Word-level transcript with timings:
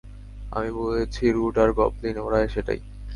আমি 0.51 0.69
বলেছি 0.71 1.23
রুট 1.31 1.55
আর 1.57 1.69
গবলিন, 1.71 2.15
ওরা 2.17 2.39
সেটাই। 2.47 2.79